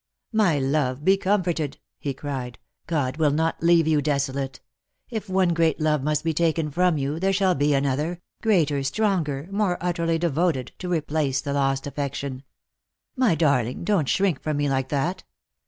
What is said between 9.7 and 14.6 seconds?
utterly devoted— to replace the lost affection. My darling, don't shrink from